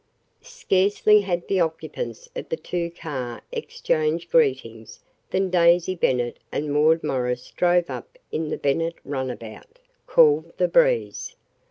Scarcely 0.41 1.21
had 1.21 1.47
the 1.47 1.59
occupants 1.59 2.27
of 2.35 2.49
the 2.49 2.57
two 2.57 2.89
car 2.89 3.43
exchanged 3.51 4.31
greetings 4.31 4.99
than 5.29 5.51
Daisy 5.51 5.93
Bennet 5.93 6.39
and 6.51 6.73
Maud 6.73 7.03
Morris 7.03 7.51
drove 7.51 7.87
up 7.87 8.17
in 8.31 8.49
the 8.49 8.57
Bennet 8.57 8.95
runabout, 9.05 9.77
called 10.07 10.53
the 10.57 10.67
Breeze. 10.67 11.35